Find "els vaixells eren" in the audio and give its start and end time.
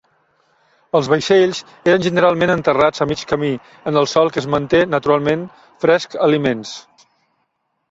0.99-2.03